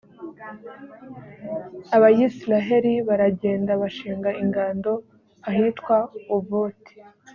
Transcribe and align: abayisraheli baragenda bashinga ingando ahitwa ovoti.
abayisraheli 1.95 2.93
baragenda 3.07 3.71
bashinga 3.81 4.29
ingando 4.43 4.93
ahitwa 5.49 5.95
ovoti. 6.35 6.93